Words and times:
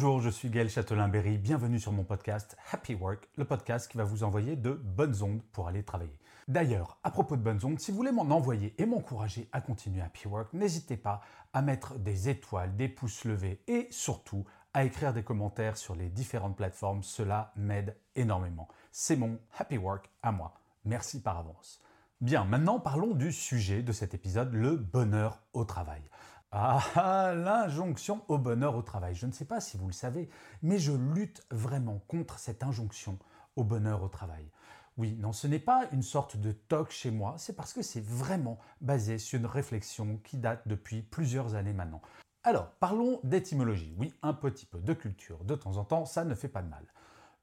Bonjour, 0.00 0.20
je 0.20 0.30
suis 0.30 0.48
Gaël 0.48 0.70
Châtelain-Berry. 0.70 1.38
Bienvenue 1.38 1.80
sur 1.80 1.90
mon 1.90 2.04
podcast 2.04 2.56
Happy 2.70 2.94
Work, 2.94 3.28
le 3.36 3.44
podcast 3.44 3.90
qui 3.90 3.98
va 3.98 4.04
vous 4.04 4.22
envoyer 4.22 4.54
de 4.54 4.70
bonnes 4.70 5.20
ondes 5.24 5.42
pour 5.50 5.66
aller 5.66 5.82
travailler. 5.82 6.16
D'ailleurs, 6.46 7.00
à 7.02 7.10
propos 7.10 7.36
de 7.36 7.42
bonnes 7.42 7.58
ondes, 7.64 7.80
si 7.80 7.90
vous 7.90 7.96
voulez 7.96 8.12
m'en 8.12 8.30
envoyer 8.30 8.80
et 8.80 8.86
m'encourager 8.86 9.48
à 9.50 9.60
continuer 9.60 10.00
Happy 10.00 10.28
Work, 10.28 10.52
n'hésitez 10.52 10.96
pas 10.96 11.20
à 11.52 11.62
mettre 11.62 11.98
des 11.98 12.28
étoiles, 12.28 12.76
des 12.76 12.86
pouces 12.86 13.24
levés 13.24 13.60
et 13.66 13.88
surtout 13.90 14.44
à 14.72 14.84
écrire 14.84 15.12
des 15.12 15.24
commentaires 15.24 15.76
sur 15.76 15.96
les 15.96 16.10
différentes 16.10 16.56
plateformes. 16.56 17.02
Cela 17.02 17.52
m'aide 17.56 17.96
énormément. 18.14 18.68
C'est 18.92 19.16
mon 19.16 19.40
Happy 19.58 19.78
Work 19.78 20.08
à 20.22 20.30
moi. 20.30 20.54
Merci 20.84 21.22
par 21.22 21.38
avance. 21.38 21.82
Bien, 22.20 22.44
maintenant 22.44 22.78
parlons 22.78 23.14
du 23.14 23.32
sujet 23.32 23.82
de 23.82 23.90
cet 23.90 24.14
épisode, 24.14 24.54
le 24.54 24.76
bonheur 24.76 25.42
au 25.54 25.64
travail. 25.64 26.02
Ah, 26.50 27.34
l'injonction 27.34 28.22
au 28.28 28.38
bonheur 28.38 28.74
au 28.74 28.82
travail. 28.82 29.14
Je 29.14 29.26
ne 29.26 29.32
sais 29.32 29.44
pas 29.44 29.60
si 29.60 29.76
vous 29.76 29.86
le 29.86 29.92
savez, 29.92 30.30
mais 30.62 30.78
je 30.78 30.92
lutte 30.92 31.42
vraiment 31.50 32.00
contre 32.08 32.38
cette 32.38 32.62
injonction 32.62 33.18
au 33.56 33.64
bonheur 33.64 34.02
au 34.02 34.08
travail. 34.08 34.50
Oui, 34.96 35.14
non, 35.20 35.32
ce 35.32 35.46
n'est 35.46 35.58
pas 35.58 35.86
une 35.92 36.02
sorte 36.02 36.36
de 36.38 36.52
toc 36.52 36.90
chez 36.90 37.10
moi, 37.10 37.34
c'est 37.36 37.54
parce 37.54 37.72
que 37.72 37.82
c'est 37.82 38.02
vraiment 38.02 38.58
basé 38.80 39.18
sur 39.18 39.38
une 39.38 39.46
réflexion 39.46 40.18
qui 40.24 40.38
date 40.38 40.66
depuis 40.66 41.02
plusieurs 41.02 41.54
années 41.54 41.74
maintenant. 41.74 42.00
Alors, 42.42 42.70
parlons 42.80 43.20
d'étymologie. 43.24 43.94
Oui, 43.98 44.14
un 44.22 44.32
petit 44.32 44.64
peu 44.64 44.80
de 44.80 44.94
culture 44.94 45.44
de 45.44 45.54
temps 45.54 45.76
en 45.76 45.84
temps, 45.84 46.06
ça 46.06 46.24
ne 46.24 46.34
fait 46.34 46.48
pas 46.48 46.62
de 46.62 46.68
mal. 46.68 46.84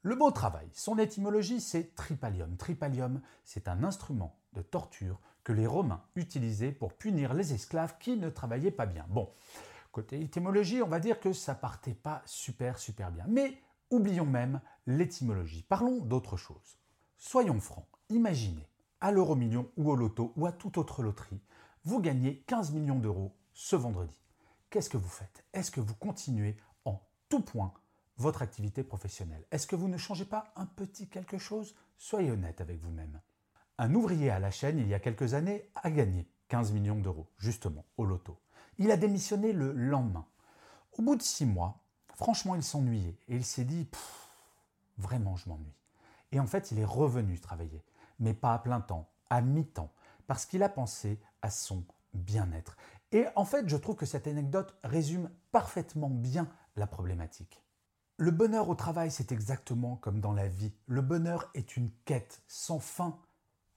Le 0.01 0.15
mot 0.15 0.31
travail, 0.31 0.67
son 0.73 0.97
étymologie, 0.97 1.61
c'est 1.61 1.95
tripalium. 1.95 2.57
Tripalium, 2.57 3.21
c'est 3.43 3.67
un 3.67 3.83
instrument 3.83 4.35
de 4.53 4.61
torture 4.61 5.21
que 5.45 5.53
les 5.53 5.67
Romains 5.67 6.03
utilisaient 6.15 6.73
pour 6.73 6.93
punir 6.93 7.33
les 7.33 7.53
esclaves 7.53 7.97
qui 7.99 8.17
ne 8.17 8.29
travaillaient 8.29 8.71
pas 8.71 8.87
bien. 8.87 9.05
Bon, 9.09 9.31
côté 9.93 10.19
étymologie, 10.19 10.81
on 10.81 10.87
va 10.87 10.99
dire 10.99 11.21
que 11.21 11.31
ça 11.31 11.55
partait 11.55 11.93
pas 11.93 12.21
super 12.25 12.79
super 12.79 13.11
bien. 13.11 13.25
Mais 13.29 13.61
oublions 13.91 14.25
même 14.25 14.59
l'étymologie. 14.87 15.63
Parlons 15.69 15.99
d'autre 15.99 16.35
chose. 16.35 16.79
Soyons 17.17 17.59
francs, 17.59 17.87
imaginez, 18.09 18.67
à 18.99 19.11
l'euro 19.11 19.35
million 19.35 19.71
ou 19.77 19.91
au 19.91 19.95
loto 19.95 20.33
ou 20.35 20.47
à 20.47 20.51
toute 20.51 20.79
autre 20.79 21.03
loterie, 21.03 21.41
vous 21.83 22.01
gagnez 22.01 22.43
15 22.47 22.71
millions 22.71 22.99
d'euros 22.99 23.37
ce 23.53 23.75
vendredi. 23.75 24.17
Qu'est-ce 24.71 24.89
que 24.89 24.97
vous 24.97 25.07
faites? 25.07 25.45
Est-ce 25.53 25.69
que 25.69 25.79
vous 25.79 25.95
continuez 25.95 26.57
en 26.85 26.99
tout 27.29 27.41
point 27.41 27.71
votre 28.17 28.41
activité 28.41 28.83
professionnelle? 28.83 29.45
Est-ce 29.51 29.67
que 29.67 29.75
vous 29.75 29.89
ne 29.89 29.97
changez 29.97 30.25
pas 30.25 30.51
un 30.55 30.65
petit 30.65 31.07
quelque 31.07 31.37
chose? 31.37 31.75
Soyez 31.97 32.31
honnête 32.31 32.61
avec 32.61 32.81
vous-même. 32.81 33.21
Un 33.77 33.93
ouvrier 33.93 34.29
à 34.29 34.39
la 34.39 34.51
chaîne, 34.51 34.79
il 34.79 34.87
y 34.87 34.93
a 34.93 34.99
quelques 34.99 35.33
années, 35.33 35.69
a 35.75 35.91
gagné 35.91 36.27
15 36.47 36.71
millions 36.71 36.99
d'euros, 36.99 37.27
justement, 37.37 37.85
au 37.97 38.05
loto. 38.05 38.39
Il 38.77 38.91
a 38.91 38.97
démissionné 38.97 39.51
le 39.51 39.73
lendemain. 39.73 40.25
Au 40.97 41.01
bout 41.01 41.15
de 41.17 41.21
six 41.21 41.45
mois, 41.45 41.81
franchement, 42.13 42.55
il 42.55 42.63
s'ennuyait 42.63 43.17
et 43.27 43.35
il 43.35 43.43
s'est 43.43 43.65
dit 43.65 43.89
Vraiment, 44.97 45.35
je 45.35 45.49
m'ennuie. 45.49 45.75
Et 46.31 46.39
en 46.39 46.47
fait, 46.47 46.71
il 46.71 46.79
est 46.79 46.85
revenu 46.85 47.39
travailler, 47.39 47.83
mais 48.19 48.33
pas 48.33 48.53
à 48.53 48.59
plein 48.59 48.79
temps, 48.79 49.09
à 49.29 49.41
mi-temps, 49.41 49.91
parce 50.25 50.45
qu'il 50.45 50.63
a 50.63 50.69
pensé 50.69 51.19
à 51.41 51.49
son 51.49 51.83
bien-être. 52.13 52.77
Et 53.11 53.25
en 53.35 53.45
fait, 53.45 53.67
je 53.67 53.77
trouve 53.77 53.95
que 53.95 54.05
cette 54.05 54.27
anecdote 54.27 54.77
résume 54.83 55.29
parfaitement 55.51 56.09
bien 56.09 56.49
la 56.75 56.87
problématique. 56.87 57.61
Le 58.17 58.31
bonheur 58.31 58.69
au 58.69 58.75
travail, 58.75 59.11
c'est 59.11 59.33
exactement 59.33 59.97
comme 59.97 60.21
dans 60.21 60.31
la 60.31 60.47
vie. 60.47 60.73
Le 60.87 61.01
bonheur 61.01 61.49
est 61.53 61.75
une 61.75 61.91
quête 62.05 62.41
sans 62.47 62.79
fin 62.79 63.19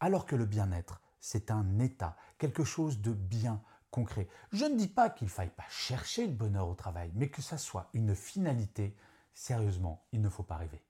alors 0.00 0.26
que 0.26 0.36
le 0.36 0.46
bien-être, 0.46 1.00
c'est 1.20 1.50
un 1.50 1.78
état, 1.78 2.16
quelque 2.38 2.64
chose 2.64 3.00
de 3.00 3.12
bien 3.12 3.62
concret. 3.90 4.28
Je 4.52 4.64
ne 4.64 4.76
dis 4.76 4.88
pas 4.88 5.10
qu'il 5.10 5.26
ne 5.26 5.30
faille 5.32 5.50
pas 5.50 5.64
chercher 5.68 6.26
le 6.26 6.32
bonheur 6.32 6.68
au 6.68 6.74
travail, 6.74 7.10
mais 7.14 7.28
que 7.28 7.42
ça 7.42 7.58
soit 7.58 7.88
une 7.92 8.14
finalité, 8.14 8.96
sérieusement, 9.34 10.04
il 10.12 10.20
ne 10.20 10.28
faut 10.28 10.42
pas 10.42 10.56
rêver. 10.56 10.82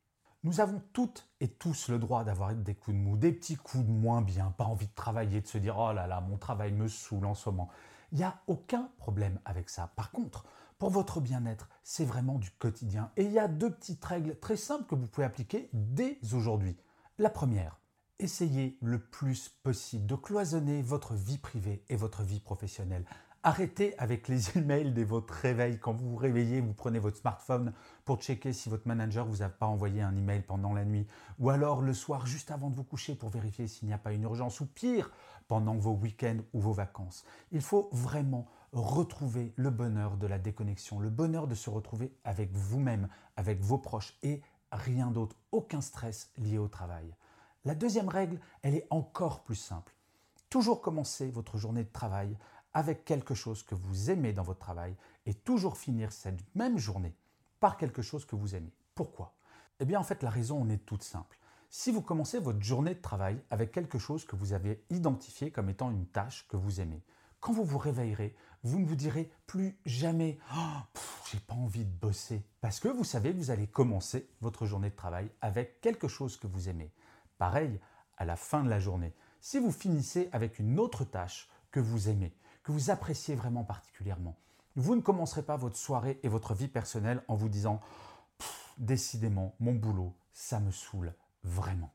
Nous 0.45 0.61
avons 0.61 0.81
toutes 0.93 1.29
et 1.41 1.49
tous 1.49 1.89
le 1.89 1.99
droit 1.99 2.23
d'avoir 2.23 2.55
des 2.55 2.75
coups 2.75 2.97
de 2.97 3.03
mou, 3.03 3.17
des 3.17 3.33
petits 3.33 3.57
coups 3.57 3.85
de 3.85 3.91
moins 3.91 4.23
bien, 4.23 4.53
pas 4.53 4.65
envie 4.65 4.87
de 4.87 4.95
travailler, 4.95 5.41
de 5.41 5.47
se 5.49 5.59
dire 5.59 5.77
oh 5.79 5.93
là 5.93 6.07
là, 6.07 6.21
mon 6.21 6.37
travail 6.37 6.73
me 6.73 6.87
saoule 6.87 7.27
en 7.27 7.35
ce 7.35 7.51
moment. 7.51 7.69
Il 8.13 8.19
n'y 8.19 8.25
a 8.25 8.41
aucun 8.47 8.91
problème 8.99 9.41
avec 9.45 9.69
ça. 9.69 9.93
Par 9.97 10.13
contre, 10.13 10.45
pour 10.79 10.91
votre 10.91 11.21
bien-être, 11.21 11.69
c'est 11.83 12.05
vraiment 12.05 12.39
du 12.39 12.53
quotidien. 12.53 13.11
Et 13.17 13.25
il 13.25 13.33
y 13.33 13.39
a 13.41 13.49
deux 13.49 13.71
petites 13.71 14.05
règles 14.05 14.39
très 14.39 14.57
simples 14.57 14.85
que 14.85 14.95
vous 14.95 15.09
pouvez 15.09 15.27
appliquer 15.27 15.71
dès 15.73 16.19
aujourd'hui. 16.33 16.77
La 17.19 17.31
première, 17.31 17.81
essayez 18.19 18.77
le 18.81 18.99
plus 18.99 19.49
possible 19.49 20.06
de 20.06 20.15
cloisonner 20.15 20.83
votre 20.83 21.15
vie 21.15 21.39
privée 21.39 21.84
et 21.89 21.97
votre 21.97 22.23
vie 22.23 22.41
professionnelle. 22.41 23.05
Arrêtez 23.45 23.97
avec 23.99 24.27
les 24.27 24.56
emails 24.59 24.93
de 24.93 25.03
votre 25.03 25.33
réveil. 25.33 25.79
Quand 25.79 25.93
vous 25.93 26.11
vous 26.11 26.17
réveillez, 26.17 26.61
vous 26.61 26.73
prenez 26.73 26.99
votre 26.99 27.17
smartphone 27.17 27.73
pour 28.05 28.21
checker 28.21 28.53
si 28.53 28.69
votre 28.69 28.89
manager 28.89 29.25
vous 29.25 29.43
a 29.43 29.49
pas 29.49 29.67
envoyé 29.67 30.03
un 30.03 30.17
email 30.17 30.43
pendant 30.43 30.75
la 30.75 30.84
nuit. 30.84 31.07
Ou 31.39 31.51
alors 31.51 31.81
le 31.81 31.95
soir, 31.95 32.27
juste 32.27 32.51
avant 32.51 32.71
de 32.71 32.75
vous 32.75 32.84
coucher, 32.84 33.15
pour 33.15 33.31
vérifier 33.31 33.69
s'il 33.69 33.87
n'y 33.87 33.95
a 33.95 33.99
pas 33.99 34.12
une 34.12 34.25
urgence. 34.25 34.61
Ou 34.61 34.67
pire, 34.67 35.12
pendant 35.47 35.77
vos 35.77 35.93
week-ends 35.93 36.41
ou 36.53 36.61
vos 36.61 36.73
vacances. 36.73 37.25
Il 37.53 37.62
faut 37.62 37.89
vraiment 37.93 38.47
retrouver 38.73 39.55
le 39.57 39.71
bonheur 39.71 40.17
de 40.17 40.27
la 40.27 40.39
déconnexion, 40.39 40.99
le 40.99 41.09
bonheur 41.09 41.47
de 41.47 41.55
se 41.55 41.71
retrouver 41.71 42.12
avec 42.25 42.53
vous-même, 42.53 43.09
avec 43.37 43.61
vos 43.61 43.78
proches 43.78 44.19
et 44.23 44.43
rien 44.73 45.11
d'autre, 45.11 45.37
aucun 45.53 45.81
stress 45.81 46.31
lié 46.37 46.59
au 46.59 46.69
travail. 46.69 47.15
La 47.69 47.75
deuxième 47.75 48.09
règle, 48.09 48.41
elle 48.62 48.75
est 48.75 48.87
encore 48.89 49.41
plus 49.45 49.55
simple. 49.55 49.95
Toujours 50.49 50.81
commencer 50.81 51.31
votre 51.31 51.59
journée 51.59 51.84
de 51.84 51.93
travail 51.93 52.34
avec 52.73 53.05
quelque 53.05 53.34
chose 53.34 53.62
que 53.62 53.75
vous 53.75 54.11
aimez 54.11 54.33
dans 54.33 54.43
votre 54.43 54.59
travail 54.59 54.97
et 55.27 55.34
toujours 55.34 55.77
finir 55.77 56.11
cette 56.11 56.41
même 56.55 56.78
journée 56.78 57.15
par 57.61 57.77
quelque 57.77 58.01
chose 58.01 58.25
que 58.25 58.37
vous 58.37 58.55
aimez. 58.55 58.73
Pourquoi? 58.95 59.34
Eh 59.81 59.84
bien 59.84 60.01
en 60.01 60.03
fait 60.03 60.23
la 60.23 60.31
raison 60.31 60.62
en 60.62 60.71
est 60.71 60.87
toute 60.87 61.03
simple. 61.03 61.39
Si 61.69 61.93
vous 61.93 62.01
commencez 62.01 62.39
votre 62.39 62.62
journée 62.62 62.95
de 62.95 63.03
travail 63.03 63.39
avec 63.51 63.71
quelque 63.71 63.99
chose 63.99 64.25
que 64.25 64.34
vous 64.34 64.55
avez 64.55 64.83
identifié 64.89 65.51
comme 65.51 65.69
étant 65.69 65.91
une 65.91 66.07
tâche 66.07 66.47
que 66.49 66.57
vous 66.57 66.81
aimez, 66.81 67.03
quand 67.39 67.53
vous 67.53 67.65
vous 67.65 67.77
réveillerez, 67.77 68.34
vous 68.62 68.78
ne 68.78 68.87
vous 68.87 68.97
direz 68.97 69.31
plus 69.47 69.78
jamais 69.84 70.39
oh, 70.57 71.01
j'ai 71.31 71.39
pas 71.41 71.53
envie 71.53 71.84
de 71.84 71.99
bosser 72.01 72.47
parce 72.62 72.81
que 72.81 72.89
vous 72.89 73.05
savez 73.05 73.31
que 73.34 73.37
vous 73.37 73.51
allez 73.51 73.67
commencer 73.67 74.27
votre 74.41 74.65
journée 74.65 74.89
de 74.89 74.97
travail 74.97 75.31
avec 75.43 75.83
quelque 75.83 76.09
chose 76.09 76.39
que 76.39 76.47
vous 76.47 76.71
aimez. 76.71 76.91
Pareil, 77.38 77.81
à 78.16 78.25
la 78.25 78.37
fin 78.37 78.62
de 78.62 78.69
la 78.69 78.81
journée, 78.81 79.15
si 79.41 79.59
vous 79.59 79.72
finissez 79.72 80.28
avec 80.32 80.59
une 80.59 80.78
autre 80.78 81.04
tâche 81.04 81.49
que 81.71 81.81
vous 81.81 82.09
aimez, 82.09 82.34
que 82.62 82.72
vous 82.72 82.91
appréciez 82.91 83.34
vraiment 83.34 83.65
particulièrement, 83.65 84.37
vous 84.76 84.94
ne 84.94 85.00
commencerez 85.00 85.43
pas 85.43 85.56
votre 85.56 85.77
soirée 85.77 86.21
et 86.22 86.28
votre 86.28 86.54
vie 86.54 86.69
personnelle 86.69 87.22
en 87.28 87.34
vous 87.34 87.48
disant 87.48 87.81
décidément, 88.77 89.54
mon 89.59 89.75
boulot, 89.75 90.15
ça 90.32 90.60
me 90.60 90.71
saoule 90.71 91.15
vraiment. 91.43 91.93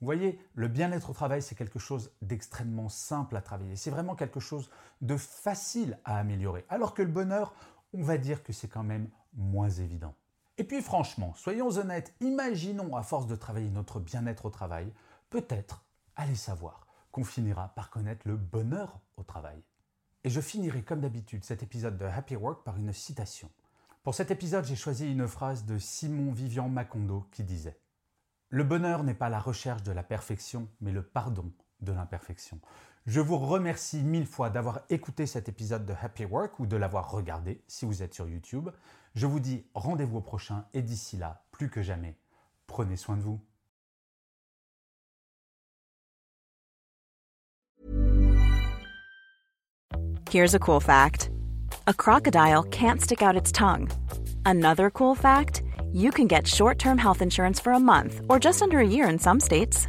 Vous 0.00 0.06
voyez, 0.06 0.40
le 0.54 0.66
bien-être 0.68 1.10
au 1.10 1.12
travail, 1.12 1.42
c'est 1.42 1.54
quelque 1.54 1.78
chose 1.78 2.10
d'extrêmement 2.22 2.88
simple 2.88 3.36
à 3.36 3.40
travailler. 3.40 3.76
C'est 3.76 3.90
vraiment 3.90 4.16
quelque 4.16 4.40
chose 4.40 4.68
de 5.00 5.16
facile 5.16 5.98
à 6.04 6.18
améliorer. 6.18 6.64
Alors 6.68 6.94
que 6.94 7.02
le 7.02 7.08
bonheur, 7.08 7.54
on 7.92 8.02
va 8.02 8.18
dire 8.18 8.42
que 8.42 8.52
c'est 8.52 8.68
quand 8.68 8.82
même 8.82 9.08
moins 9.34 9.70
évident. 9.70 10.14
Et 10.58 10.64
puis 10.64 10.82
franchement, 10.82 11.34
soyons 11.34 11.78
honnêtes, 11.78 12.14
imaginons 12.20 12.94
à 12.96 13.02
force 13.02 13.26
de 13.26 13.36
travailler 13.36 13.70
notre 13.70 14.00
bien-être 14.00 14.46
au 14.46 14.50
travail, 14.50 14.92
peut-être, 15.30 15.84
allez 16.14 16.34
savoir, 16.34 16.86
qu'on 17.10 17.24
finira 17.24 17.68
par 17.74 17.90
connaître 17.90 18.28
le 18.28 18.36
bonheur 18.36 19.00
au 19.16 19.22
travail. 19.22 19.62
Et 20.24 20.30
je 20.30 20.40
finirai 20.40 20.82
comme 20.82 21.00
d'habitude 21.00 21.44
cet 21.44 21.62
épisode 21.62 21.96
de 21.96 22.04
Happy 22.04 22.36
Work 22.36 22.64
par 22.64 22.76
une 22.76 22.92
citation. 22.92 23.50
Pour 24.02 24.14
cet 24.14 24.30
épisode, 24.30 24.64
j'ai 24.64 24.76
choisi 24.76 25.10
une 25.10 25.26
phrase 25.26 25.64
de 25.64 25.78
Simon 25.78 26.32
Vivian 26.32 26.68
Macondo 26.68 27.26
qui 27.32 27.44
disait 27.44 27.78
Le 28.50 28.64
bonheur 28.64 29.04
n'est 29.04 29.14
pas 29.14 29.30
la 29.30 29.40
recherche 29.40 29.82
de 29.82 29.92
la 29.92 30.02
perfection, 30.02 30.68
mais 30.80 30.92
le 30.92 31.02
pardon 31.02 31.50
de 31.80 31.92
l'imperfection. 31.92 32.60
Je 33.04 33.20
vous 33.20 33.36
remercie 33.36 34.00
mille 34.00 34.26
fois 34.26 34.48
d'avoir 34.48 34.82
écouté 34.88 35.26
cet 35.26 35.48
épisode 35.48 35.84
de 35.84 35.92
Happy 36.00 36.24
Work 36.24 36.60
ou 36.60 36.66
de 36.66 36.76
l'avoir 36.76 37.10
regardé 37.10 37.60
si 37.66 37.84
vous 37.84 38.00
êtes 38.00 38.14
sur 38.14 38.28
YouTube. 38.28 38.70
Je 39.16 39.26
vous 39.26 39.40
dis 39.40 39.66
rendez-vous 39.74 40.18
au 40.18 40.20
prochain 40.20 40.66
et 40.72 40.82
d'ici 40.82 41.16
là, 41.16 41.42
plus 41.50 41.68
que 41.68 41.82
jamais, 41.82 42.16
prenez 42.68 42.96
soin 42.96 43.16
de 43.16 43.22
vous. 43.22 43.40
Here's 50.30 50.54
a 50.54 50.60
cool 50.60 50.80
fact. 50.80 51.30
A 51.88 51.92
crocodile 51.92 52.62
can't 52.70 53.00
stick 53.00 53.20
out 53.20 53.34
its 53.34 53.50
tongue. 53.50 53.88
Another 54.46 54.90
cool 54.90 55.16
fact, 55.16 55.64
you 55.92 56.12
can 56.12 56.28
get 56.28 56.46
short-term 56.46 56.98
health 56.98 57.20
insurance 57.20 57.58
for 57.60 57.72
a 57.72 57.80
month 57.80 58.20
or 58.28 58.38
just 58.38 58.62
under 58.62 58.78
a 58.78 58.86
year 58.86 59.08
in 59.08 59.18
some 59.18 59.40
states. 59.40 59.88